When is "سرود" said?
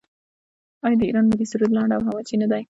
1.51-1.71